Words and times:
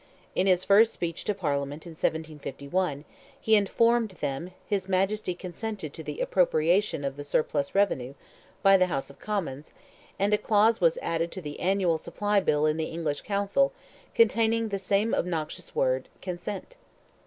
In 0.33 0.47
his 0.47 0.63
first 0.63 0.93
speech 0.93 1.25
to 1.25 1.35
Parliament 1.35 1.85
in 1.85 1.91
1751, 1.91 3.05
he 3.39 3.55
informed 3.55 4.09
them 4.19 4.49
his 4.65 4.89
Majesty 4.89 5.35
"consented" 5.35 5.93
to 5.93 6.01
the 6.01 6.21
appropriation 6.21 7.03
of 7.05 7.17
the 7.17 7.23
surplus 7.23 7.75
revenue, 7.75 8.15
by 8.63 8.77
the 8.77 8.87
House 8.87 9.11
of 9.11 9.19
Commons, 9.19 9.73
and 10.17 10.33
a 10.33 10.39
clause 10.39 10.81
was 10.81 10.97
added 11.03 11.31
to 11.33 11.41
the 11.43 11.59
annual 11.59 11.99
supply 11.99 12.39
bill 12.39 12.65
in 12.65 12.77
the 12.77 12.85
English 12.85 13.21
Council, 13.21 13.73
containing 14.15 14.69
the 14.69 14.79
same 14.79 15.13
obnoxious 15.13 15.75
word, 15.75 16.09
"consent." 16.19 16.77